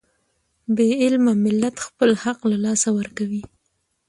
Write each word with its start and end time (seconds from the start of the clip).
بې 0.75 0.87
علمه 1.01 1.33
ملت 1.45 1.75
خپل 1.85 2.09
حق 2.23 2.39
له 2.51 2.57
لاسه 2.65 2.89
ورکوي. 2.97 3.43